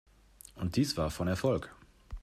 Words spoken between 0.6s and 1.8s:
dies war von Erfolg.